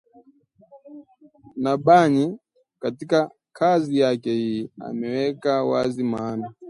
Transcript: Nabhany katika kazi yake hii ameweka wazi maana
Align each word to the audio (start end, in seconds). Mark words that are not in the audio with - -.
Nabhany 1.55 2.37
katika 2.79 3.31
kazi 3.53 3.99
yake 3.99 4.31
hii 4.33 4.69
ameweka 4.79 5.63
wazi 5.63 6.03
maana 6.03 6.53